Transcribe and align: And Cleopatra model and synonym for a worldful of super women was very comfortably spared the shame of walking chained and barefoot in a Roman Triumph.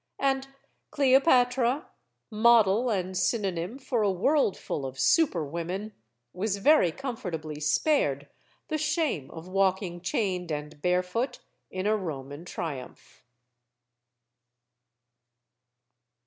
And 0.17 0.47
Cleopatra 0.89 1.87
model 2.31 2.89
and 2.89 3.15
synonym 3.15 3.77
for 3.77 4.01
a 4.01 4.09
worldful 4.11 4.83
of 4.83 4.99
super 4.99 5.45
women 5.45 5.93
was 6.33 6.57
very 6.57 6.91
comfortably 6.91 7.59
spared 7.59 8.27
the 8.67 8.79
shame 8.79 9.29
of 9.29 9.47
walking 9.47 10.01
chained 10.01 10.51
and 10.51 10.81
barefoot 10.81 11.41
in 11.69 11.85
a 11.85 11.95
Roman 11.95 12.45
Triumph. 12.45 13.23